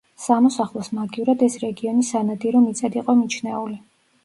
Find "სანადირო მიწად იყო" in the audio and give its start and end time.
2.09-3.19